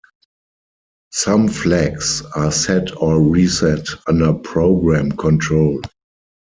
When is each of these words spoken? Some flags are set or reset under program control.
Some 1.11 1.47
flags 1.47 2.23
are 2.35 2.51
set 2.51 2.97
or 2.99 3.21
reset 3.21 3.85
under 4.07 4.33
program 4.33 5.11
control. 5.11 5.79